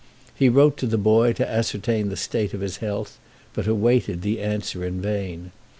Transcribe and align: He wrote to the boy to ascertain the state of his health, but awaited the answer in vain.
He 0.33 0.49
wrote 0.49 0.77
to 0.77 0.87
the 0.87 0.97
boy 0.97 1.31
to 1.33 1.47
ascertain 1.47 2.09
the 2.09 2.17
state 2.17 2.55
of 2.55 2.61
his 2.61 2.77
health, 2.77 3.19
but 3.53 3.67
awaited 3.67 4.23
the 4.23 4.41
answer 4.41 4.83
in 4.83 4.99
vain. 4.99 5.51